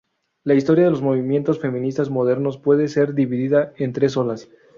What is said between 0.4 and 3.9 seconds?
La historia de los movimientos feministas modernos puede ser dividida